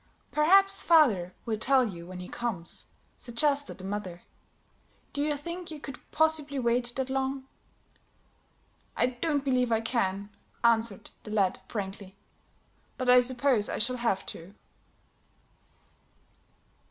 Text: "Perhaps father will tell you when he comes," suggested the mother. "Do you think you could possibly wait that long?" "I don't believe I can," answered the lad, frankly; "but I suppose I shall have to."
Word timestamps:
"Perhaps 0.31 0.81
father 0.81 1.35
will 1.45 1.59
tell 1.59 1.87
you 1.87 2.07
when 2.07 2.19
he 2.19 2.27
comes," 2.27 2.87
suggested 3.19 3.77
the 3.77 3.83
mother. 3.83 4.23
"Do 5.13 5.21
you 5.21 5.37
think 5.37 5.69
you 5.69 5.79
could 5.79 5.99
possibly 6.09 6.57
wait 6.57 6.95
that 6.95 7.11
long?" 7.11 7.45
"I 8.97 9.05
don't 9.05 9.45
believe 9.45 9.71
I 9.71 9.81
can," 9.81 10.31
answered 10.63 11.11
the 11.21 11.29
lad, 11.29 11.61
frankly; 11.67 12.15
"but 12.97 13.09
I 13.09 13.19
suppose 13.21 13.69
I 13.69 13.77
shall 13.77 13.97
have 13.97 14.25
to." 14.33 14.55